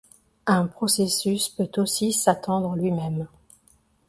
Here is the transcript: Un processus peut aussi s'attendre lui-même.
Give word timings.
Un 0.47 0.65
processus 0.65 1.49
peut 1.49 1.69
aussi 1.77 2.11
s'attendre 2.11 2.75
lui-même. 2.75 3.27